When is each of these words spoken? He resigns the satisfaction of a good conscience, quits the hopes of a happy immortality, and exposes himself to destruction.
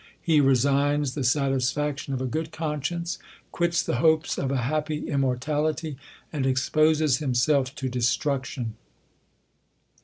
He 0.19 0.41
resigns 0.41 1.13
the 1.13 1.23
satisfaction 1.23 2.11
of 2.11 2.21
a 2.21 2.25
good 2.25 2.51
conscience, 2.51 3.19
quits 3.51 3.83
the 3.83 3.97
hopes 3.97 4.39
of 4.39 4.49
a 4.49 4.63
happy 4.63 5.07
immortality, 5.07 5.95
and 6.33 6.43
exposes 6.43 7.17
himself 7.17 7.75
to 7.75 7.87
destruction. 7.87 8.73